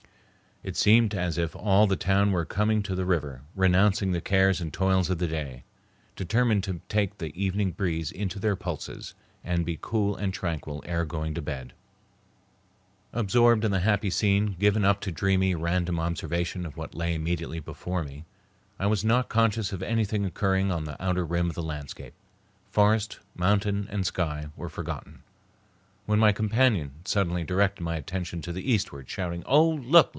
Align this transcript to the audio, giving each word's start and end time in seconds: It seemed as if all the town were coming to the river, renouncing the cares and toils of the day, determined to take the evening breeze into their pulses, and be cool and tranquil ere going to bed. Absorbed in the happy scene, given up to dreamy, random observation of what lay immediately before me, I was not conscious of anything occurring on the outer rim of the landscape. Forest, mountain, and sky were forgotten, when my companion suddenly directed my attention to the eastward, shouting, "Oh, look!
It 0.63 0.77
seemed 0.77 1.15
as 1.15 1.39
if 1.39 1.55
all 1.55 1.87
the 1.87 1.95
town 1.95 2.31
were 2.31 2.45
coming 2.45 2.83
to 2.83 2.93
the 2.93 3.03
river, 3.03 3.41
renouncing 3.55 4.11
the 4.11 4.21
cares 4.21 4.61
and 4.61 4.71
toils 4.71 5.09
of 5.09 5.17
the 5.17 5.25
day, 5.25 5.63
determined 6.15 6.63
to 6.65 6.81
take 6.87 7.17
the 7.17 7.33
evening 7.35 7.71
breeze 7.71 8.11
into 8.11 8.37
their 8.37 8.55
pulses, 8.55 9.15
and 9.43 9.65
be 9.65 9.79
cool 9.81 10.15
and 10.15 10.31
tranquil 10.35 10.83
ere 10.85 11.03
going 11.03 11.33
to 11.33 11.41
bed. 11.41 11.73
Absorbed 13.11 13.65
in 13.65 13.71
the 13.71 13.79
happy 13.79 14.11
scene, 14.11 14.55
given 14.59 14.85
up 14.85 15.01
to 15.01 15.11
dreamy, 15.11 15.55
random 15.55 15.99
observation 15.99 16.63
of 16.63 16.77
what 16.77 16.93
lay 16.93 17.15
immediately 17.15 17.59
before 17.59 18.03
me, 18.03 18.25
I 18.77 18.85
was 18.85 19.03
not 19.03 19.29
conscious 19.29 19.73
of 19.73 19.81
anything 19.81 20.25
occurring 20.25 20.71
on 20.71 20.83
the 20.85 21.03
outer 21.03 21.25
rim 21.25 21.49
of 21.49 21.55
the 21.55 21.63
landscape. 21.63 22.13
Forest, 22.69 23.19
mountain, 23.33 23.87
and 23.89 24.05
sky 24.05 24.49
were 24.55 24.69
forgotten, 24.69 25.23
when 26.05 26.19
my 26.19 26.31
companion 26.31 26.91
suddenly 27.03 27.43
directed 27.43 27.81
my 27.81 27.95
attention 27.95 28.43
to 28.43 28.51
the 28.53 28.71
eastward, 28.71 29.09
shouting, 29.09 29.41
"Oh, 29.47 29.67
look! 29.67 30.09